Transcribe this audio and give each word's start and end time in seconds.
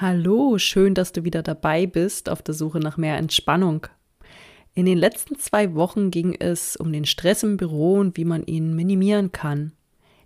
Hallo, 0.00 0.58
schön, 0.58 0.94
dass 0.94 1.10
du 1.10 1.24
wieder 1.24 1.42
dabei 1.42 1.84
bist 1.84 2.28
auf 2.28 2.40
der 2.40 2.54
Suche 2.54 2.78
nach 2.78 2.96
mehr 2.98 3.16
Entspannung. 3.16 3.88
In 4.72 4.86
den 4.86 4.96
letzten 4.96 5.40
zwei 5.40 5.74
Wochen 5.74 6.12
ging 6.12 6.36
es 6.38 6.76
um 6.76 6.92
den 6.92 7.04
Stress 7.04 7.42
im 7.42 7.56
Büro 7.56 7.94
und 7.94 8.16
wie 8.16 8.24
man 8.24 8.46
ihn 8.46 8.76
minimieren 8.76 9.32
kann. 9.32 9.72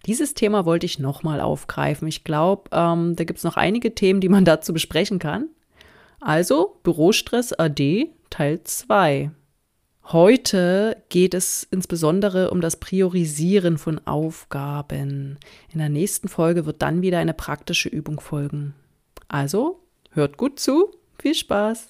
Dieses 0.04 0.34
Thema 0.34 0.66
wollte 0.66 0.84
ich 0.84 0.98
nochmal 0.98 1.40
aufgreifen. 1.40 2.06
Ich 2.06 2.22
glaube, 2.22 2.64
ähm, 2.70 3.16
da 3.16 3.24
gibt 3.24 3.38
es 3.38 3.44
noch 3.44 3.56
einige 3.56 3.94
Themen, 3.94 4.20
die 4.20 4.28
man 4.28 4.44
dazu 4.44 4.74
besprechen 4.74 5.18
kann. 5.18 5.48
Also 6.20 6.76
Bürostress 6.82 7.54
AD 7.54 8.10
Teil 8.28 8.60
2. 8.62 9.30
Heute 10.04 10.98
geht 11.08 11.32
es 11.32 11.66
insbesondere 11.70 12.50
um 12.50 12.60
das 12.60 12.76
Priorisieren 12.76 13.78
von 13.78 14.06
Aufgaben. 14.06 15.38
In 15.72 15.78
der 15.78 15.88
nächsten 15.88 16.28
Folge 16.28 16.66
wird 16.66 16.82
dann 16.82 17.00
wieder 17.00 17.20
eine 17.20 17.32
praktische 17.32 17.88
Übung 17.88 18.20
folgen. 18.20 18.74
Also, 19.32 19.80
hört 20.10 20.36
gut 20.36 20.60
zu. 20.60 20.90
Viel 21.18 21.34
Spaß! 21.34 21.88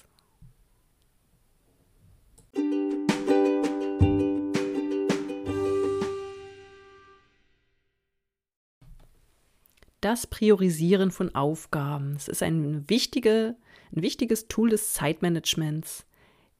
Das 9.99 10.25
Priorisieren 10.27 11.11
von 11.11 11.35
Aufgaben. 11.35 12.13
Es 12.15 12.29
ist 12.29 12.41
ein, 12.41 12.89
wichtige, 12.89 13.57
ein 13.93 14.01
wichtiges 14.01 14.47
Tool 14.47 14.69
des 14.69 14.93
Zeitmanagements. 14.93 16.05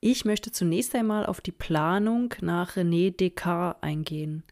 Ich 0.02 0.26
möchte 0.26 0.52
zunächst 0.52 0.94
einmal 0.96 1.26
auf 1.26 1.40
die 1.40 1.54
Planung 1.54 2.34
nach 2.42 2.76
René 2.76 3.16
Descartes 3.16 3.82
eingehen. 3.82 4.44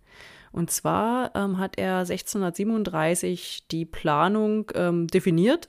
Und 0.54 0.72
zwar 0.72 1.36
ähm, 1.36 1.58
hat 1.58 1.78
er 1.78 1.98
1637 2.00 3.68
die 3.70 3.84
Planung 3.84 4.72
ähm, 4.76 5.08
definiert 5.08 5.68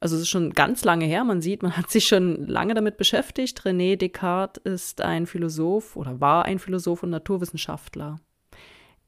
also 0.00 0.16
es 0.16 0.22
ist 0.22 0.30
schon 0.30 0.50
ganz 0.54 0.82
lange 0.84 1.04
her. 1.04 1.24
Man 1.24 1.42
sieht, 1.42 1.62
man 1.62 1.76
hat 1.76 1.90
sich 1.90 2.08
schon 2.08 2.46
lange 2.46 2.72
damit 2.72 2.96
beschäftigt. 2.96 3.60
René 3.60 3.96
Descartes 3.96 4.62
ist 4.64 5.02
ein 5.02 5.26
Philosoph 5.26 5.94
oder 5.94 6.20
war 6.20 6.46
ein 6.46 6.58
Philosoph 6.58 7.02
und 7.02 7.10
Naturwissenschaftler. 7.10 8.18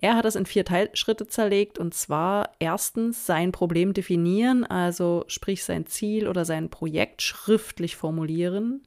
Er 0.00 0.16
hat 0.16 0.24
das 0.24 0.34
in 0.34 0.46
vier 0.46 0.64
Teilschritte 0.64 1.28
zerlegt 1.28 1.78
und 1.78 1.94
zwar 1.94 2.50
erstens 2.58 3.24
sein 3.24 3.52
Problem 3.52 3.94
definieren, 3.94 4.64
also 4.64 5.24
sprich 5.28 5.64
sein 5.64 5.86
Ziel 5.86 6.28
oder 6.28 6.44
sein 6.44 6.70
Projekt 6.70 7.22
schriftlich 7.22 7.96
formulieren. 7.96 8.82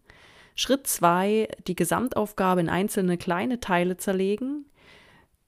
Schritt 0.56 0.88
zwei, 0.88 1.48
die 1.68 1.76
Gesamtaufgabe 1.76 2.62
in 2.62 2.70
einzelne 2.70 3.18
kleine 3.18 3.60
Teile 3.60 3.98
zerlegen. 3.98 4.66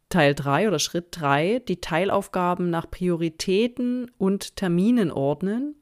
Teil 0.10 0.34
3 0.34 0.70
oder 0.70 0.80
Schritt 0.80 1.08
3, 1.12 1.62
die 1.68 1.82
Teilaufgaben 1.82 2.70
nach 2.70 2.90
Prioritäten 2.90 4.10
und 4.18 4.56
Terminen 4.56 5.12
ordnen. 5.12 5.76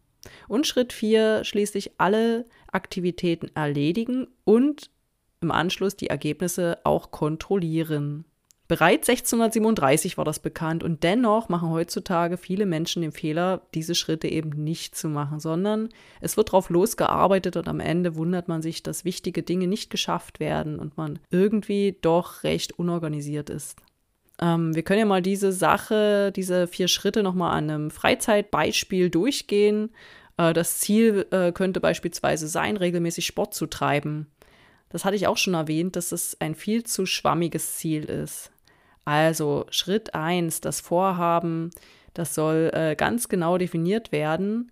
Und 0.48 0.68
Schritt 0.68 0.94
4 0.94 1.44
schließlich 1.44 2.00
alle 2.00 2.46
Aktivitäten 2.72 3.50
erledigen 3.56 4.28
und 4.44 4.90
im 5.42 5.52
Anschluss 5.52 5.96
die 5.96 6.08
Ergebnisse 6.08 6.80
auch 6.84 7.12
kontrollieren. 7.12 8.26
Bereits 8.68 9.08
1637 9.10 10.18
war 10.18 10.26
das 10.26 10.40
bekannt 10.40 10.84
und 10.84 11.04
dennoch 11.04 11.50
machen 11.50 11.70
heutzutage 11.70 12.36
viele 12.36 12.66
Menschen 12.66 13.04
den 13.04 13.12
Fehler, 13.12 13.62
diese 13.76 13.94
Schritte 13.94 14.28
eben 14.28 14.50
nicht 14.50 14.96
zu 14.96 15.08
machen, 15.08 15.40
sondern 15.40 15.90
es 16.20 16.36
wird 16.36 16.50
darauf 16.50 16.72
losgearbeitet 16.72 17.58
und 17.58 17.68
am 17.68 17.80
Ende 17.80 18.16
wundert 18.16 18.48
man 18.48 18.64
sich, 18.64 18.82
dass 18.82 19.06
wichtige 19.06 19.44
Dinge 19.44 19.68
nicht 19.68 19.92
geschafft 19.92 20.40
werden 20.40 20.80
und 20.80 20.98
man 20.98 21.20
irgendwie 21.30 21.96
doch 22.02 22.44
recht 22.44 22.80
unorganisiert 22.80 23.52
ist. 23.52 23.78
Ähm, 24.42 24.76
wir 24.76 24.84
können 24.84 25.00
ja 25.00 25.06
mal 25.06 25.22
diese 25.22 25.52
Sache, 25.52 26.32
diese 26.36 26.68
vier 26.68 26.88
Schritte 26.88 27.24
nochmal 27.24 27.58
an 27.58 27.70
einem 27.70 27.92
Freizeitbeispiel 27.92 29.10
durchgehen. 29.10 29.92
Äh, 30.38 30.54
das 30.54 30.80
Ziel 30.80 31.26
äh, 31.32 31.52
könnte 31.52 31.80
beispielsweise 31.80 32.48
sein, 32.48 32.78
regelmäßig 32.78 33.26
Sport 33.26 33.54
zu 33.54 33.68
treiben. 33.68 34.28
Das 34.90 35.06
hatte 35.06 35.16
ich 35.16 35.28
auch 35.28 35.38
schon 35.38 35.54
erwähnt, 35.54 35.96
dass 35.96 36.12
es 36.12 36.40
ein 36.40 36.56
viel 36.56 36.84
zu 36.84 37.06
schwammiges 37.06 37.76
Ziel 37.78 38.06
ist. 38.06 38.52
Also 39.04 39.66
Schritt 39.70 40.16
1, 40.16 40.62
das 40.62 40.82
Vorhaben, 40.82 41.72
das 42.14 42.34
soll 42.34 42.72
äh, 42.74 42.96
ganz 42.96 43.30
genau 43.30 43.58
definiert 43.58 44.12
werden. 44.12 44.72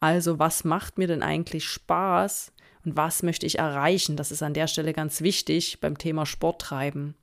Also 0.00 0.38
was 0.38 0.64
macht 0.64 0.98
mir 0.98 1.06
denn 1.06 1.22
eigentlich 1.22 1.64
Spaß 1.64 2.52
und 2.84 2.96
was 2.96 3.22
möchte 3.22 3.46
ich 3.46 3.58
erreichen? 3.58 4.16
Das 4.16 4.30
ist 4.30 4.42
an 4.42 4.54
der 4.54 4.66
Stelle 4.66 4.92
ganz 4.92 5.22
wichtig 5.22 5.80
beim 5.80 5.98
Thema 5.98 6.26
Sport 6.26 6.60
treiben. 6.60 7.14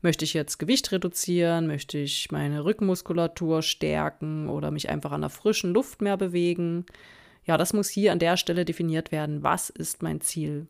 Möchte 0.00 0.24
ich 0.24 0.32
jetzt 0.32 0.58
Gewicht 0.58 0.92
reduzieren? 0.92 1.66
Möchte 1.66 1.98
ich 1.98 2.30
meine 2.30 2.64
Rückenmuskulatur 2.64 3.62
stärken 3.62 4.48
oder 4.48 4.70
mich 4.70 4.88
einfach 4.88 5.10
an 5.10 5.22
der 5.22 5.30
frischen 5.30 5.72
Luft 5.72 6.02
mehr 6.02 6.16
bewegen? 6.16 6.86
Ja, 7.44 7.56
das 7.56 7.72
muss 7.72 7.88
hier 7.88 8.12
an 8.12 8.18
der 8.18 8.36
Stelle 8.36 8.64
definiert 8.64 9.10
werden. 9.10 9.42
Was 9.42 9.70
ist 9.70 10.02
mein 10.02 10.20
Ziel? 10.20 10.68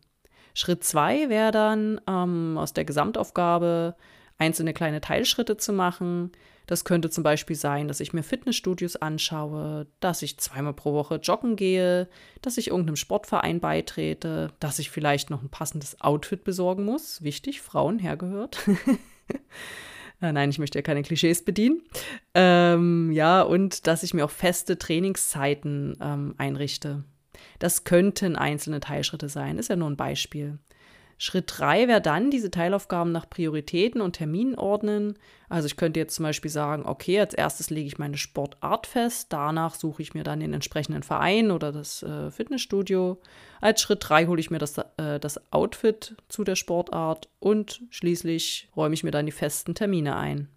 Schritt 0.54 0.82
zwei 0.82 1.28
wäre 1.28 1.53
dann 1.53 2.00
ähm, 2.09 2.56
aus 2.56 2.72
der 2.72 2.84
Gesamtaufgabe 2.84 3.97
einzelne 4.38 4.72
kleine 4.72 5.00
Teilschritte 5.00 5.56
zu 5.56 5.72
machen. 5.72 6.32
Das 6.66 6.84
könnte 6.84 7.09
zum 7.09 7.25
Beispiel 7.25 7.56
sein, 7.56 7.88
dass 7.88 8.00
ich 8.00 8.12
mir 8.12 8.22
Fitnessstudios 8.22 8.97
anschaue, 8.97 9.87
dass 10.00 10.22
ich 10.22 10.38
zweimal 10.38 10.75
pro 10.75 10.93
Woche 10.93 11.16
joggen 11.16 11.56
gehe, 11.56 12.09
dass 12.43 12.59
ich 12.59 12.69
irgendeinem 12.69 12.97
Sportverein 12.97 13.59
beitrete, 13.59 14.53
dass 14.60 14.78
ich 14.78 14.91
vielleicht 14.91 15.31
noch 15.31 15.43
ein 15.43 15.48
passendes 15.48 16.00
Outfit 16.00 16.44
besorgen 16.44 16.84
muss. 16.84 17.22
Wichtig, 17.22 17.62
Frauen 17.62 17.98
hergehört. 17.98 18.59
Äh, 20.21 20.32
nein, 20.32 20.50
ich 20.50 20.59
möchte 20.59 20.78
ja 20.78 20.82
keine 20.82 21.03
Klischees 21.03 21.44
bedienen. 21.44 21.82
Ähm, 22.34 23.12
ja, 23.12 23.43
und 23.43 23.87
dass 23.87 24.03
ich 24.03 24.15
mir 24.15 24.25
auch 24.25 24.31
feste 24.31 24.77
Trainingszeiten 24.77 25.97
ähm, 26.00 26.34
einrichte. 26.38 27.04
Das 27.60 27.84
könnten 27.84 28.34
einzelne 28.34 28.81
Teilschritte 28.81 29.28
sein, 29.28 29.59
ist 29.59 29.71
ja 29.71 29.77
nur 29.77 29.88
ein 29.88 29.97
Beispiel. 29.97 30.59
Schritt 31.20 31.52
drei 31.58 31.88
wäre 31.88 32.00
dann, 32.00 32.30
diese 32.30 32.50
Teilaufgaben 32.50 33.10
nach 33.10 33.28
Prioritäten 33.28 34.00
und 34.00 34.12
Terminen 34.12 34.54
ordnen. 34.54 35.18
Also 35.48 35.66
ich 35.66 35.76
könnte 35.76 35.98
jetzt 35.98 36.14
zum 36.14 36.22
Beispiel 36.22 36.50
sagen, 36.50 36.84
okay, 36.86 37.18
als 37.18 37.34
erstes 37.34 37.70
lege 37.70 37.88
ich 37.88 37.98
meine 37.98 38.16
Sportart 38.16 38.86
fest, 38.86 39.32
danach 39.32 39.74
suche 39.74 40.00
ich 40.00 40.14
mir 40.14 40.22
dann 40.22 40.38
den 40.38 40.54
entsprechenden 40.54 41.02
Verein 41.02 41.50
oder 41.50 41.72
das 41.72 42.04
äh, 42.04 42.30
Fitnessstudio. 42.30 43.20
Als 43.60 43.82
Schritt 43.82 44.08
drei 44.08 44.26
hole 44.26 44.40
ich 44.40 44.52
mir 44.52 44.58
das, 44.58 44.78
äh, 44.78 45.18
das 45.20 45.52
Outfit 45.52 46.14
zu 46.28 46.44
der 46.44 46.54
Sportart 46.54 47.28
und 47.40 47.82
schließlich 47.90 48.68
räume 48.76 48.94
ich 48.94 49.02
mir 49.02 49.10
dann 49.10 49.26
die 49.26 49.32
festen 49.32 49.74
Termine 49.74 50.16
ein. 50.16 50.48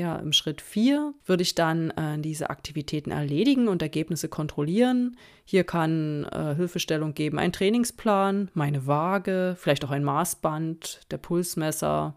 Ja, 0.00 0.16
im 0.16 0.32
Schritt 0.32 0.62
4 0.62 1.12
würde 1.26 1.42
ich 1.42 1.54
dann 1.54 1.90
äh, 1.90 2.18
diese 2.18 2.48
Aktivitäten 2.48 3.10
erledigen 3.10 3.68
und 3.68 3.82
Ergebnisse 3.82 4.30
kontrollieren. 4.30 5.18
Hier 5.44 5.62
kann 5.62 6.24
äh, 6.24 6.54
Hilfestellung 6.54 7.12
geben 7.12 7.38
ein 7.38 7.52
Trainingsplan, 7.52 8.50
meine 8.54 8.86
Waage, 8.86 9.56
vielleicht 9.58 9.84
auch 9.84 9.90
ein 9.90 10.02
Maßband, 10.02 11.00
der 11.10 11.18
Pulsmesser. 11.18 12.16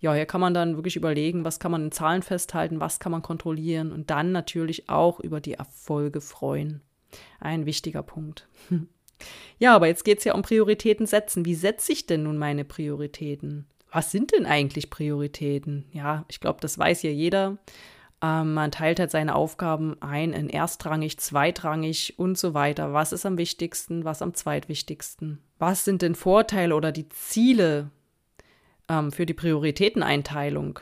Ja, 0.00 0.14
hier 0.14 0.26
kann 0.26 0.40
man 0.40 0.52
dann 0.52 0.74
wirklich 0.74 0.96
überlegen, 0.96 1.44
was 1.44 1.60
kann 1.60 1.70
man 1.70 1.84
in 1.84 1.92
Zahlen 1.92 2.22
festhalten, 2.22 2.80
was 2.80 2.98
kann 2.98 3.12
man 3.12 3.22
kontrollieren 3.22 3.92
und 3.92 4.10
dann 4.10 4.32
natürlich 4.32 4.88
auch 4.88 5.20
über 5.20 5.40
die 5.40 5.54
Erfolge 5.54 6.20
freuen. 6.20 6.80
Ein 7.38 7.66
wichtiger 7.66 8.02
Punkt. 8.02 8.48
Ja, 9.60 9.76
aber 9.76 9.86
jetzt 9.86 10.04
geht 10.04 10.18
es 10.18 10.24
ja 10.24 10.34
um 10.34 10.42
Prioritäten 10.42 11.06
setzen. 11.06 11.44
Wie 11.44 11.54
setze 11.54 11.92
ich 11.92 12.06
denn 12.06 12.24
nun 12.24 12.38
meine 12.38 12.64
Prioritäten? 12.64 13.68
Was 13.92 14.10
sind 14.10 14.32
denn 14.32 14.46
eigentlich 14.46 14.90
Prioritäten? 14.90 15.84
Ja, 15.92 16.24
ich 16.28 16.40
glaube, 16.40 16.60
das 16.60 16.78
weiß 16.78 17.02
ja 17.02 17.10
jeder. 17.10 17.58
Ähm, 18.22 18.54
man 18.54 18.70
teilt 18.70 18.98
halt 18.98 19.10
seine 19.10 19.34
Aufgaben 19.34 20.00
ein 20.00 20.32
in 20.32 20.48
erstrangig, 20.48 21.18
zweitrangig 21.18 22.18
und 22.18 22.38
so 22.38 22.54
weiter. 22.54 22.92
Was 22.92 23.12
ist 23.12 23.26
am 23.26 23.36
wichtigsten, 23.36 24.04
was 24.04 24.22
am 24.22 24.32
zweitwichtigsten? 24.32 25.42
Was 25.58 25.84
sind 25.84 26.02
denn 26.02 26.14
Vorteile 26.14 26.74
oder 26.74 26.90
die 26.90 27.08
Ziele 27.10 27.90
ähm, 28.88 29.12
für 29.12 29.26
die 29.26 29.34
Prioritäteneinteilung? 29.34 30.78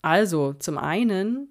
Also, 0.00 0.54
zum 0.54 0.78
einen 0.78 1.48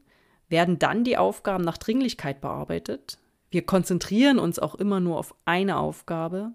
werden 0.50 0.80
dann 0.80 1.04
die 1.04 1.18
Aufgaben 1.18 1.64
nach 1.64 1.78
Dringlichkeit 1.78 2.42
bearbeitet. 2.42 3.18
Wir 3.52 3.66
konzentrieren 3.66 4.40
uns 4.40 4.58
auch 4.58 4.76
immer 4.76 5.00
nur 5.00 5.20
auf 5.20 5.36
eine 5.46 5.78
Aufgabe. 5.78 6.54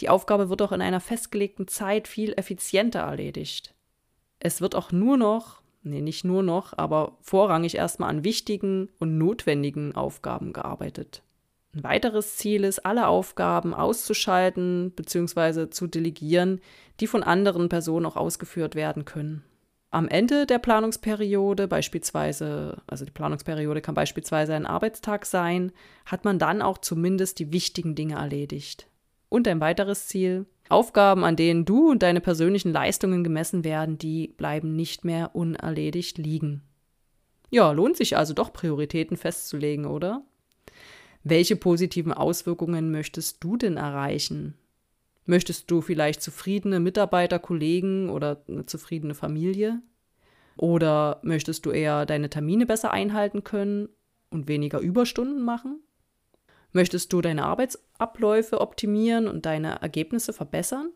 Die 0.00 0.08
Aufgabe 0.08 0.48
wird 0.48 0.62
auch 0.62 0.72
in 0.72 0.82
einer 0.82 1.00
festgelegten 1.00 1.68
Zeit 1.68 2.08
viel 2.08 2.32
effizienter 2.36 3.00
erledigt. 3.00 3.75
Es 4.38 4.60
wird 4.60 4.74
auch 4.74 4.92
nur 4.92 5.16
noch 5.16 5.62
nee, 5.86 6.02
nicht 6.02 6.24
nur 6.24 6.42
noch, 6.42 6.74
aber 6.76 7.16
vorrangig 7.22 7.76
erstmal 7.76 8.10
an 8.10 8.24
wichtigen 8.24 8.90
und 8.98 9.16
notwendigen 9.16 9.94
Aufgaben 9.94 10.52
gearbeitet. 10.52 11.22
Ein 11.74 11.84
weiteres 11.84 12.36
Ziel 12.36 12.64
ist, 12.64 12.84
alle 12.84 13.06
Aufgaben 13.06 13.74
auszuschalten 13.74 14.92
bzw. 14.92 15.70
zu 15.70 15.86
delegieren, 15.86 16.60
die 17.00 17.06
von 17.06 17.22
anderen 17.22 17.68
Personen 17.68 18.06
auch 18.06 18.16
ausgeführt 18.16 18.74
werden 18.74 19.04
können. 19.04 19.44
Am 19.90 20.08
Ende 20.08 20.46
der 20.46 20.58
Planungsperiode, 20.58 21.68
beispielsweise, 21.68 22.82
also 22.86 23.04
die 23.04 23.12
Planungsperiode 23.12 23.80
kann 23.80 23.94
beispielsweise 23.94 24.54
ein 24.54 24.66
Arbeitstag 24.66 25.24
sein, 25.24 25.72
hat 26.04 26.24
man 26.24 26.38
dann 26.38 26.60
auch 26.60 26.78
zumindest 26.78 27.38
die 27.38 27.52
wichtigen 27.52 27.94
Dinge 27.94 28.16
erledigt. 28.16 28.88
Und 29.28 29.46
ein 29.48 29.60
weiteres 29.60 30.08
Ziel, 30.08 30.46
Aufgaben, 30.68 31.24
an 31.24 31.36
denen 31.36 31.64
du 31.64 31.90
und 31.90 32.02
deine 32.02 32.20
persönlichen 32.20 32.72
Leistungen 32.72 33.24
gemessen 33.24 33.64
werden, 33.64 33.98
die 33.98 34.28
bleiben 34.28 34.74
nicht 34.74 35.04
mehr 35.04 35.34
unerledigt 35.34 36.18
liegen. 36.18 36.62
Ja, 37.50 37.70
lohnt 37.72 37.96
sich 37.96 38.16
also 38.16 38.34
doch 38.34 38.52
Prioritäten 38.52 39.16
festzulegen, 39.16 39.86
oder? 39.86 40.24
Welche 41.22 41.56
positiven 41.56 42.12
Auswirkungen 42.12 42.90
möchtest 42.90 43.42
du 43.42 43.56
denn 43.56 43.76
erreichen? 43.76 44.54
Möchtest 45.24 45.70
du 45.70 45.80
vielleicht 45.80 46.22
zufriedene 46.22 46.78
Mitarbeiter, 46.80 47.38
Kollegen 47.38 48.10
oder 48.10 48.42
eine 48.48 48.66
zufriedene 48.66 49.14
Familie? 49.14 49.82
Oder 50.56 51.20
möchtest 51.22 51.66
du 51.66 51.70
eher 51.70 52.06
deine 52.06 52.30
Termine 52.30 52.64
besser 52.64 52.92
einhalten 52.92 53.44
können 53.44 53.88
und 54.30 54.48
weniger 54.48 54.78
Überstunden 54.78 55.42
machen? 55.42 55.80
Möchtest 56.72 57.12
du 57.12 57.20
deine 57.20 57.44
Arbeitsabläufe 57.44 58.60
optimieren 58.60 59.28
und 59.28 59.46
deine 59.46 59.80
Ergebnisse 59.80 60.32
verbessern? 60.32 60.90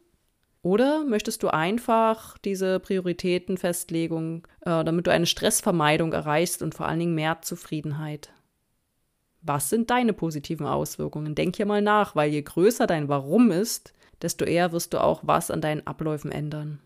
Oder 0.62 1.04
möchtest 1.04 1.42
du 1.42 1.48
einfach 1.48 2.36
diese 2.38 2.80
Prioritätenfestlegung, 2.80 4.46
äh, 4.60 4.84
damit 4.84 5.06
du 5.06 5.10
eine 5.10 5.26
Stressvermeidung 5.26 6.12
erreichst 6.12 6.60
und 6.60 6.74
vor 6.74 6.86
allen 6.86 6.98
Dingen 6.98 7.14
mehr 7.14 7.40
Zufriedenheit? 7.40 8.30
Was 9.42 9.70
sind 9.70 9.88
deine 9.88 10.12
positiven 10.12 10.66
Auswirkungen? 10.66 11.34
Denk 11.34 11.56
hier 11.56 11.64
mal 11.64 11.80
nach, 11.80 12.14
weil 12.14 12.30
je 12.30 12.42
größer 12.42 12.86
dein 12.86 13.08
Warum 13.08 13.50
ist, 13.50 13.94
desto 14.20 14.44
eher 14.44 14.72
wirst 14.72 14.92
du 14.92 15.02
auch 15.02 15.22
was 15.24 15.50
an 15.50 15.62
deinen 15.62 15.86
Abläufen 15.86 16.30
ändern. 16.30 16.78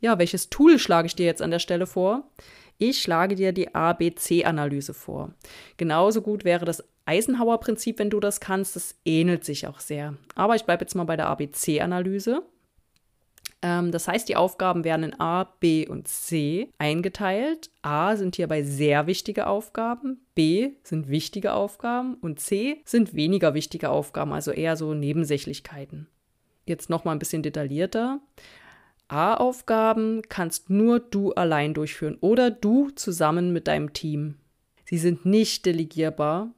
Ja, 0.00 0.18
welches 0.18 0.48
Tool 0.48 0.78
schlage 0.78 1.06
ich 1.06 1.14
dir 1.14 1.26
jetzt 1.26 1.42
an 1.42 1.50
der 1.50 1.58
Stelle 1.58 1.86
vor? 1.86 2.30
Ich 2.78 3.02
schlage 3.02 3.34
dir 3.34 3.52
die 3.52 3.74
ABC-Analyse 3.74 4.94
vor. 4.94 5.34
Genauso 5.76 6.22
gut 6.22 6.44
wäre 6.44 6.64
das 6.64 6.82
Eisenhower-Prinzip, 7.06 7.98
wenn 7.98 8.10
du 8.10 8.20
das 8.20 8.40
kannst. 8.40 8.76
Das 8.76 8.96
ähnelt 9.04 9.44
sich 9.44 9.66
auch 9.66 9.80
sehr. 9.80 10.14
Aber 10.34 10.56
ich 10.56 10.64
bleibe 10.64 10.84
jetzt 10.84 10.94
mal 10.94 11.04
bei 11.04 11.16
der 11.16 11.28
ABC-Analyse. 11.28 12.42
Ähm, 13.64 13.92
das 13.92 14.08
heißt, 14.08 14.28
die 14.28 14.36
Aufgaben 14.36 14.84
werden 14.84 15.04
in 15.04 15.20
A, 15.20 15.44
B 15.44 15.88
und 15.88 16.06
C 16.06 16.68
eingeteilt. 16.76 17.70
A 17.80 18.14
sind 18.16 18.36
hierbei 18.36 18.62
sehr 18.62 19.06
wichtige 19.06 19.46
Aufgaben, 19.46 20.20
B 20.34 20.72
sind 20.82 21.08
wichtige 21.08 21.54
Aufgaben 21.54 22.14
und 22.14 22.40
C 22.40 22.82
sind 22.84 23.14
weniger 23.14 23.54
wichtige 23.54 23.88
Aufgaben, 23.88 24.34
also 24.34 24.50
eher 24.50 24.76
so 24.76 24.92
Nebensächlichkeiten. 24.92 26.08
Jetzt 26.66 26.90
noch 26.90 27.04
mal 27.04 27.12
ein 27.12 27.18
bisschen 27.18 27.42
detaillierter. 27.42 28.20
A-Aufgaben 29.08 30.22
kannst 30.28 30.68
nur 30.68 31.00
du 31.00 31.32
allein 31.32 31.72
durchführen 31.72 32.18
oder 32.20 32.50
du 32.50 32.90
zusammen 32.90 33.52
mit 33.52 33.66
deinem 33.66 33.92
Team. 33.94 34.36
Sie 34.84 34.98
sind 34.98 35.24
nicht 35.24 35.64
delegierbar 35.64 36.50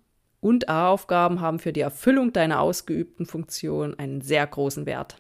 und 0.47 0.69
A-Aufgaben 0.69 1.41
haben 1.41 1.59
für 1.59 1.73
die 1.73 1.81
Erfüllung 1.81 2.33
deiner 2.33 2.61
ausgeübten 2.61 3.27
Funktion 3.27 3.99
einen 3.99 4.21
sehr 4.21 4.47
großen 4.47 4.87
Wert. 4.87 5.17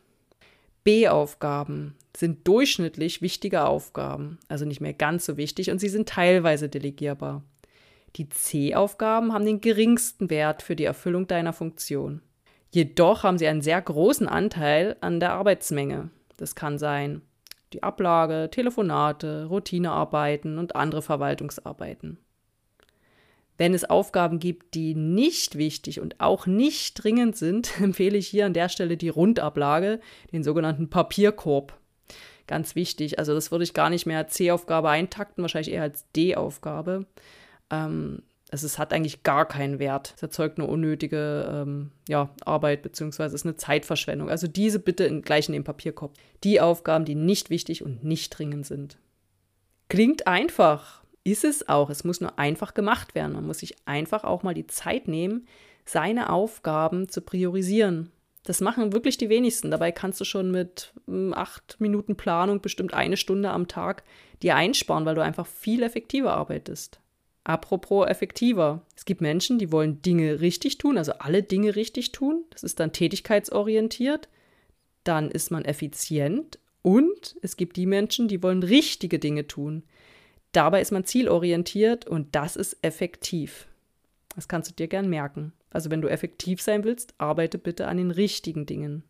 B-Aufgaben 0.84 1.96
sind 2.16 2.46
durchschnittlich 2.46 3.22
wichtige 3.22 3.64
Aufgaben, 3.64 4.38
also 4.46 4.64
nicht 4.64 4.80
mehr 4.80 4.92
ganz 4.92 5.26
so 5.26 5.36
wichtig 5.36 5.72
und 5.72 5.80
sie 5.80 5.88
sind 5.88 6.08
teilweise 6.08 6.68
delegierbar. 6.68 7.42
Die 8.14 8.28
C-Aufgaben 8.28 9.32
haben 9.32 9.44
den 9.44 9.60
geringsten 9.60 10.30
Wert 10.30 10.62
für 10.62 10.76
die 10.76 10.84
Erfüllung 10.84 11.26
deiner 11.26 11.52
Funktion. 11.52 12.22
Jedoch 12.70 13.24
haben 13.24 13.36
sie 13.36 13.48
einen 13.48 13.62
sehr 13.62 13.82
großen 13.82 14.28
Anteil 14.28 14.94
an 15.00 15.18
der 15.18 15.32
Arbeitsmenge. 15.32 16.10
Das 16.36 16.54
kann 16.54 16.78
sein 16.78 17.22
die 17.72 17.82
Ablage, 17.82 18.48
Telefonate, 18.52 19.46
Routinearbeiten 19.46 20.58
und 20.58 20.76
andere 20.76 21.02
Verwaltungsarbeiten. 21.02 22.18
Wenn 23.58 23.74
es 23.74 23.88
Aufgaben 23.88 24.38
gibt, 24.38 24.74
die 24.74 24.94
nicht 24.94 25.56
wichtig 25.56 26.00
und 26.00 26.20
auch 26.20 26.46
nicht 26.46 27.02
dringend 27.02 27.36
sind, 27.36 27.80
empfehle 27.80 28.18
ich 28.18 28.28
hier 28.28 28.46
an 28.46 28.52
der 28.52 28.68
Stelle 28.68 28.96
die 28.96 29.08
Rundablage, 29.08 30.00
den 30.32 30.44
sogenannten 30.44 30.90
Papierkorb. 30.90 31.78
Ganz 32.46 32.76
wichtig, 32.76 33.18
also 33.18 33.34
das 33.34 33.50
würde 33.50 33.64
ich 33.64 33.74
gar 33.74 33.90
nicht 33.90 34.06
mehr 34.06 34.18
als 34.18 34.34
C-Aufgabe 34.34 34.88
eintakten, 34.88 35.42
wahrscheinlich 35.42 35.74
eher 35.74 35.82
als 35.82 36.10
D-Aufgabe. 36.12 37.06
Ähm, 37.70 38.22
also 38.50 38.66
es 38.66 38.78
hat 38.78 38.92
eigentlich 38.92 39.24
gar 39.24 39.46
keinen 39.46 39.80
Wert. 39.80 40.12
Es 40.16 40.22
erzeugt 40.22 40.58
eine 40.58 40.68
unnötige 40.68 41.48
ähm, 41.50 41.90
ja, 42.08 42.30
Arbeit 42.44 42.82
beziehungsweise 42.82 43.34
ist 43.34 43.44
eine 43.44 43.56
Zeitverschwendung. 43.56 44.30
Also 44.30 44.46
diese 44.46 44.78
bitte 44.78 45.04
in, 45.04 45.22
gleich 45.22 45.48
in 45.48 45.54
den 45.54 45.64
Papierkorb. 45.64 46.12
Die 46.44 46.60
Aufgaben, 46.60 47.04
die 47.04 47.16
nicht 47.16 47.50
wichtig 47.50 47.82
und 47.82 48.04
nicht 48.04 48.30
dringend 48.30 48.66
sind. 48.66 48.98
Klingt 49.88 50.26
einfach, 50.26 51.02
ist 51.26 51.44
es 51.44 51.68
auch. 51.68 51.90
Es 51.90 52.04
muss 52.04 52.20
nur 52.20 52.38
einfach 52.38 52.72
gemacht 52.72 53.14
werden. 53.14 53.32
Man 53.32 53.46
muss 53.46 53.58
sich 53.58 53.74
einfach 53.84 54.22
auch 54.22 54.44
mal 54.44 54.54
die 54.54 54.68
Zeit 54.68 55.08
nehmen, 55.08 55.46
seine 55.84 56.30
Aufgaben 56.30 57.08
zu 57.08 57.20
priorisieren. 57.20 58.12
Das 58.44 58.60
machen 58.60 58.92
wirklich 58.92 59.18
die 59.18 59.28
wenigsten. 59.28 59.72
Dabei 59.72 59.90
kannst 59.90 60.20
du 60.20 60.24
schon 60.24 60.52
mit 60.52 60.92
hm, 61.06 61.34
acht 61.34 61.80
Minuten 61.80 62.16
Planung 62.16 62.60
bestimmt 62.60 62.94
eine 62.94 63.16
Stunde 63.16 63.50
am 63.50 63.66
Tag 63.66 64.04
dir 64.42 64.54
einsparen, 64.54 65.04
weil 65.04 65.16
du 65.16 65.22
einfach 65.22 65.46
viel 65.46 65.82
effektiver 65.82 66.32
arbeitest. 66.32 67.00
Apropos 67.42 68.06
effektiver. 68.06 68.82
Es 68.94 69.04
gibt 69.04 69.20
Menschen, 69.20 69.58
die 69.58 69.72
wollen 69.72 70.02
Dinge 70.02 70.40
richtig 70.40 70.78
tun, 70.78 70.96
also 70.96 71.12
alle 71.18 71.42
Dinge 71.42 71.74
richtig 71.74 72.12
tun. 72.12 72.44
Das 72.50 72.62
ist 72.62 72.78
dann 72.78 72.92
tätigkeitsorientiert. 72.92 74.28
Dann 75.02 75.30
ist 75.30 75.50
man 75.50 75.64
effizient. 75.64 76.60
Und 76.82 77.36
es 77.42 77.56
gibt 77.56 77.76
die 77.76 77.86
Menschen, 77.86 78.28
die 78.28 78.44
wollen 78.44 78.62
richtige 78.62 79.18
Dinge 79.18 79.48
tun. 79.48 79.82
Dabei 80.52 80.80
ist 80.80 80.92
man 80.92 81.04
zielorientiert 81.04 82.06
und 82.06 82.34
das 82.34 82.56
ist 82.56 82.78
effektiv. 82.82 83.66
Das 84.34 84.48
kannst 84.48 84.70
du 84.70 84.74
dir 84.74 84.88
gern 84.88 85.08
merken. 85.08 85.52
Also 85.70 85.90
wenn 85.90 86.00
du 86.00 86.08
effektiv 86.08 86.62
sein 86.62 86.84
willst, 86.84 87.14
arbeite 87.18 87.58
bitte 87.58 87.88
an 87.88 87.96
den 87.96 88.10
richtigen 88.10 88.66
Dingen. 88.66 89.02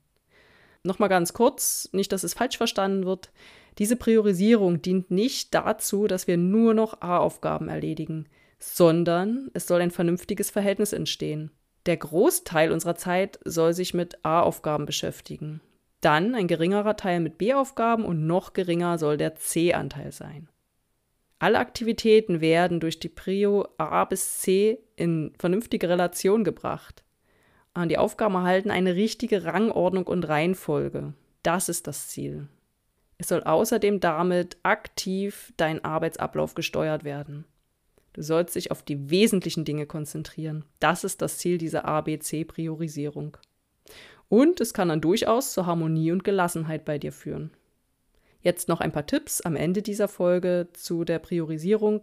Nochmal 0.82 1.08
ganz 1.08 1.32
kurz, 1.32 1.88
nicht, 1.92 2.12
dass 2.12 2.24
es 2.24 2.34
falsch 2.34 2.56
verstanden 2.56 3.04
wird. 3.04 3.30
Diese 3.78 3.96
Priorisierung 3.96 4.80
dient 4.82 5.10
nicht 5.10 5.52
dazu, 5.54 6.06
dass 6.06 6.26
wir 6.26 6.36
nur 6.36 6.74
noch 6.74 7.02
A-Aufgaben 7.02 7.68
erledigen, 7.68 8.26
sondern 8.58 9.50
es 9.52 9.66
soll 9.66 9.80
ein 9.80 9.90
vernünftiges 9.90 10.50
Verhältnis 10.50 10.92
entstehen. 10.92 11.50
Der 11.86 11.96
Großteil 11.96 12.72
unserer 12.72 12.96
Zeit 12.96 13.38
soll 13.44 13.72
sich 13.72 13.94
mit 13.94 14.24
A-Aufgaben 14.24 14.86
beschäftigen. 14.86 15.60
Dann 16.00 16.34
ein 16.34 16.46
geringerer 16.46 16.96
Teil 16.96 17.20
mit 17.20 17.38
B-Aufgaben 17.38 18.04
und 18.04 18.26
noch 18.26 18.52
geringer 18.52 18.98
soll 18.98 19.16
der 19.16 19.36
C-Anteil 19.36 20.12
sein. 20.12 20.48
Alle 21.38 21.58
Aktivitäten 21.58 22.40
werden 22.40 22.80
durch 22.80 22.98
die 22.98 23.08
Prio 23.10 23.68
A 23.76 24.04
bis 24.04 24.38
C 24.38 24.78
in 24.96 25.32
vernünftige 25.38 25.88
Relation 25.88 26.44
gebracht. 26.44 27.04
Die 27.88 27.98
Aufgaben 27.98 28.34
erhalten 28.34 28.70
eine 28.70 28.94
richtige 28.94 29.44
Rangordnung 29.44 30.06
und 30.06 30.26
Reihenfolge. 30.26 31.12
Das 31.42 31.68
ist 31.68 31.86
das 31.86 32.08
Ziel. 32.08 32.48
Es 33.18 33.28
soll 33.28 33.42
außerdem 33.42 34.00
damit 34.00 34.56
aktiv 34.62 35.52
dein 35.58 35.84
Arbeitsablauf 35.84 36.54
gesteuert 36.54 37.04
werden. 37.04 37.44
Du 38.14 38.22
sollst 38.22 38.54
dich 38.56 38.70
auf 38.70 38.82
die 38.82 39.10
wesentlichen 39.10 39.66
Dinge 39.66 39.84
konzentrieren. 39.84 40.64
Das 40.80 41.04
ist 41.04 41.20
das 41.20 41.36
Ziel 41.36 41.58
dieser 41.58 41.84
ABC-Priorisierung. 41.84 43.36
Und 44.30 44.60
es 44.62 44.72
kann 44.72 44.88
dann 44.88 45.02
durchaus 45.02 45.52
zur 45.52 45.66
Harmonie 45.66 46.12
und 46.12 46.24
Gelassenheit 46.24 46.86
bei 46.86 46.98
dir 46.98 47.12
führen. 47.12 47.50
Jetzt 48.46 48.68
noch 48.68 48.80
ein 48.80 48.92
paar 48.92 49.06
Tipps 49.06 49.40
am 49.40 49.56
Ende 49.56 49.82
dieser 49.82 50.06
Folge 50.06 50.68
zu 50.72 51.04
der 51.04 51.18
Priorisierung. 51.18 52.02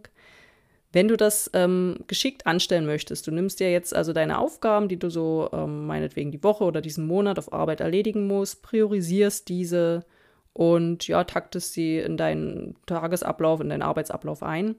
Wenn 0.92 1.08
du 1.08 1.16
das 1.16 1.50
ähm, 1.54 2.00
geschickt 2.06 2.46
anstellen 2.46 2.84
möchtest, 2.84 3.26
du 3.26 3.30
nimmst 3.30 3.60
dir 3.60 3.72
jetzt 3.72 3.96
also 3.96 4.12
deine 4.12 4.36
Aufgaben, 4.36 4.88
die 4.88 4.98
du 4.98 5.08
so 5.08 5.48
ähm, 5.54 5.86
meinetwegen 5.86 6.32
die 6.32 6.44
Woche 6.44 6.64
oder 6.64 6.82
diesen 6.82 7.06
Monat 7.06 7.38
auf 7.38 7.50
Arbeit 7.54 7.80
erledigen 7.80 8.26
musst, 8.26 8.62
priorisierst 8.62 9.48
diese 9.48 10.04
und 10.52 11.08
ja, 11.08 11.24
taktest 11.24 11.72
sie 11.72 11.96
in 11.96 12.18
deinen 12.18 12.76
Tagesablauf, 12.84 13.62
in 13.62 13.70
deinen 13.70 13.80
Arbeitsablauf 13.80 14.42
ein, 14.42 14.74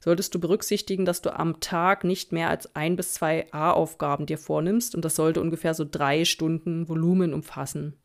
solltest 0.00 0.34
du 0.34 0.40
berücksichtigen, 0.40 1.04
dass 1.04 1.20
du 1.20 1.38
am 1.38 1.60
Tag 1.60 2.04
nicht 2.04 2.32
mehr 2.32 2.48
als 2.48 2.74
ein 2.74 2.96
bis 2.96 3.12
zwei 3.12 3.52
A-Aufgaben 3.52 4.24
dir 4.24 4.38
vornimmst 4.38 4.94
und 4.94 5.04
das 5.04 5.14
sollte 5.14 5.42
ungefähr 5.42 5.74
so 5.74 5.84
drei 5.84 6.24
Stunden 6.24 6.88
Volumen 6.88 7.34
umfassen. 7.34 7.98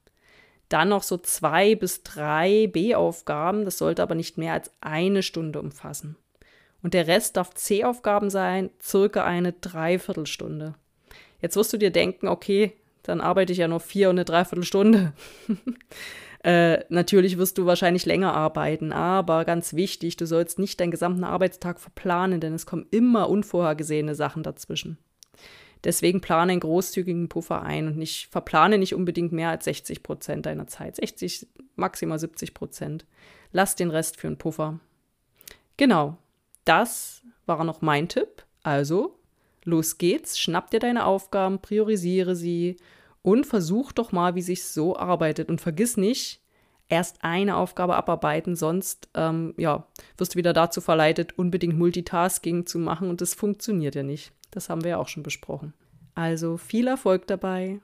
Dann 0.70 0.90
noch 0.90 1.04
so 1.04 1.18
zwei 1.18 1.76
bis 1.76 2.04
drei 2.04 2.68
B-Aufgaben, 2.68 3.66
das 3.66 3.78
sollte 3.78 4.04
aber 4.04 4.16
nicht 4.16 4.38
mehr 4.38 4.54
als 4.54 4.72
eine 4.82 5.24
Stunde 5.24 5.60
umfassen. 5.60 6.18
Und 6.84 6.94
der 6.94 7.08
Rest 7.08 7.38
darf 7.38 7.54
C-Aufgaben 7.54 8.30
sein, 8.30 8.70
circa 8.82 9.24
eine 9.24 9.54
Dreiviertelstunde. 9.54 10.76
Jetzt 11.42 11.56
wirst 11.56 11.74
du 11.74 11.78
dir 11.78 11.92
denken, 11.92 12.28
okay, 12.28 12.74
dann 13.04 13.22
arbeite 13.22 13.54
ich 13.54 13.60
ja 13.60 13.68
nur 13.68 13.80
vier 13.80 14.10
und 14.10 14.16
eine 14.16 14.26
Dreiviertelstunde. 14.26 15.14
Äh, 16.44 16.86
natürlich 16.90 17.38
wirst 17.38 17.58
du 17.58 17.66
wahrscheinlich 17.66 18.06
länger 18.06 18.34
arbeiten, 18.34 18.94
aber 18.94 19.44
ganz 19.44 19.74
wichtig, 19.74 20.18
du 20.18 20.26
sollst 20.26 20.60
nicht 20.60 20.80
deinen 20.80 20.92
gesamten 20.92 21.24
Arbeitstag 21.24 21.80
verplanen, 21.80 22.40
denn 22.40 22.54
es 22.54 22.66
kommen 22.66 22.86
immer 22.92 23.28
unvorhergesehene 23.28 24.16
Sachen 24.16 24.44
dazwischen. 24.44 24.98
Deswegen 25.84 26.22
plane 26.22 26.54
einen 26.54 26.62
großzügigen 26.62 27.30
Puffer 27.30 27.62
ein 27.62 27.88
und 27.88 27.98
nicht, 27.98 28.28
verplane 28.32 28.78
nicht 28.78 28.96
unbedingt 28.96 29.32
mehr 29.32 29.50
als 29.50 29.66
60 29.66 30.04
Prozent 30.04 30.46
deiner 30.46 30.68
Zeit. 30.68 30.96
60, 30.96 31.48
maximal 31.76 32.20
70 32.20 32.54
Prozent. 32.54 33.06
Lass 33.52 33.76
den 33.76 33.90
Rest 33.92 34.18
für 34.18 34.28
einen 34.28 34.38
Puffer. 34.38 34.80
Genau, 35.78 36.18
das 36.66 37.22
war 37.46 37.64
noch 37.64 37.82
mein 37.82 38.10
Tipp. 38.10 38.46
Also, 38.64 39.20
los 39.64 39.98
geht's, 39.98 40.40
schnapp 40.40 40.72
dir 40.72 40.80
deine 40.80 41.06
Aufgaben, 41.06 41.60
priorisiere 41.60 42.36
sie 42.36 42.78
und 43.22 43.46
versuch 43.46 43.92
doch 43.92 44.12
mal, 44.12 44.36
wie 44.36 44.42
sich 44.42 44.64
so 44.66 44.98
arbeitet. 44.98 45.50
Und 45.50 45.62
vergiss 45.62 45.98
nicht, 45.98 46.42
erst 46.90 47.24
eine 47.24 47.58
Aufgabe 47.58 47.96
abarbeiten, 47.96 48.56
sonst 48.56 49.10
ähm, 49.14 49.54
ja, 49.58 49.88
wirst 50.18 50.34
du 50.34 50.38
wieder 50.38 50.54
dazu 50.54 50.82
verleitet, 50.82 51.38
unbedingt 51.38 51.78
Multitasking 51.78 52.66
zu 52.66 52.80
machen 52.80 53.10
und 53.10 53.22
das 53.22 53.34
funktioniert 53.34 53.96
ja 53.96 54.04
nicht. 54.04 54.32
Das 54.52 54.70
haben 54.70 54.84
wir 54.84 54.92
ja 54.92 54.98
auch 54.98 55.08
schon 55.08 55.24
besprochen. 55.24 55.74
Also 56.16 56.58
viel 56.58 56.88
Erfolg 56.88 57.28
dabei. 57.28 57.80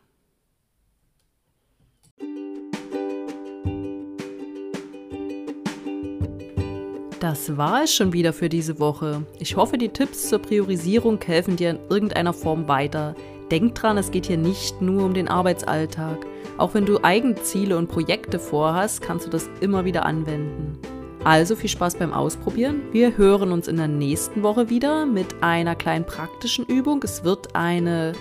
Das 7.19 7.55
war 7.55 7.83
es 7.83 7.95
schon 7.95 8.11
wieder 8.11 8.33
für 8.33 8.49
diese 8.49 8.79
Woche. 8.79 9.25
Ich 9.39 9.55
hoffe, 9.55 9.77
die 9.77 9.87
Tipps 9.87 10.27
zur 10.27 10.39
Priorisierung 10.39 11.21
helfen 11.23 11.55
dir 11.55 11.69
in 11.69 11.79
irgendeiner 11.89 12.33
Form 12.33 12.67
weiter. 12.67 13.15
Denk 13.49 13.75
dran, 13.75 13.97
es 13.97 14.11
geht 14.11 14.25
hier 14.25 14.37
nicht 14.37 14.81
nur 14.81 15.05
um 15.05 15.13
den 15.13 15.29
Arbeitsalltag. 15.29 16.25
Auch 16.57 16.73
wenn 16.73 16.85
du 16.85 17.01
eigene 17.01 17.35
Ziele 17.35 17.77
und 17.77 17.87
Projekte 17.87 18.39
vorhast, 18.39 19.01
kannst 19.01 19.25
du 19.25 19.29
das 19.29 19.49
immer 19.61 19.85
wieder 19.85 20.05
anwenden. 20.05 20.79
Also 21.23 21.55
viel 21.55 21.69
Spaß 21.69 21.95
beim 21.95 22.11
Ausprobieren. 22.11 22.81
Wir 22.91 23.17
hören 23.17 23.53
uns 23.53 23.69
in 23.69 23.77
der 23.77 23.87
nächsten 23.87 24.43
Woche 24.43 24.69
wieder 24.69 25.05
mit 25.05 25.41
einer 25.41 25.73
kleinen 25.73 26.05
praktischen 26.05 26.65
Übung. 26.65 27.01
Es 27.03 27.23
wird 27.23 27.55
eine 27.55 28.11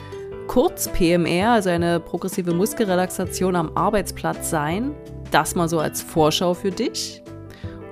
Kurz-PMR, 0.47 1.51
also 1.51 1.71
eine 1.71 1.99
progressive 1.99 2.55
Muskelrelaxation 2.55 3.57
am 3.57 3.77
Arbeitsplatz 3.77 4.51
sein. 4.51 4.95
Das 5.33 5.57
mal 5.57 5.69
so 5.69 5.81
als 5.81 6.01
Vorschau 6.01 6.55
für 6.55 6.71
dich. 6.71 7.23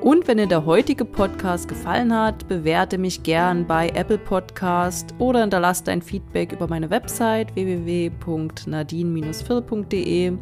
Und 0.00 0.29
wenn 0.29 0.38
dir 0.38 0.47
der 0.47 0.64
heutige 0.64 1.05
Podcast 1.05 1.69
gefallen 1.69 2.17
hat, 2.17 2.47
bewerte 2.49 2.97
mich 2.97 3.23
gern 3.23 3.67
bei 3.67 3.88
Apple 3.88 4.19
Podcast 4.19 5.12
oder 5.19 5.40
hinterlasse 5.40 5.85
dein 5.85 6.00
Feedback 6.02 6.52
über 6.52 6.69
meine 6.69 6.88
Website 6.88 7.55
www.nadine-phil.de 7.55 10.33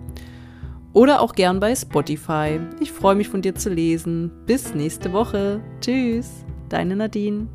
oder 0.99 1.21
auch 1.21 1.37
gern 1.37 1.61
bei 1.61 1.76
Spotify. 1.76 2.59
Ich 2.81 2.90
freue 2.90 3.14
mich 3.14 3.28
von 3.28 3.40
dir 3.40 3.55
zu 3.55 3.71
lesen. 3.71 4.33
Bis 4.47 4.75
nächste 4.75 5.12
Woche. 5.12 5.61
Tschüss, 5.81 6.45
deine 6.69 6.97
Nadine. 6.97 7.47